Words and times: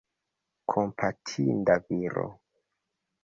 Kompatinda 0.71 1.75
viro. 1.91 2.27